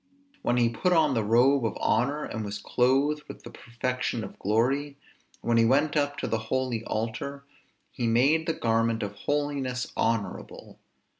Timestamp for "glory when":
4.39-5.57